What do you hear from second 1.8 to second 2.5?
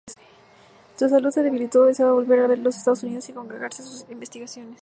deseaba volver a